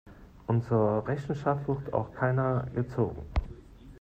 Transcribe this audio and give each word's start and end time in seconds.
Und 0.47 0.63
zur 0.63 1.07
Rechenschaft 1.07 1.67
wird 1.67 1.93
auch 1.93 2.11
keiner 2.15 2.65
gezogen. 2.73 3.21